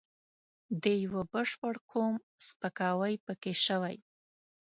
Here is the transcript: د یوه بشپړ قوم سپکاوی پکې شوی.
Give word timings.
د 0.83 0.83
یوه 1.03 1.21
بشپړ 1.33 1.75
قوم 1.91 2.15
سپکاوی 2.47 3.13
پکې 3.25 3.53
شوی. 3.65 3.95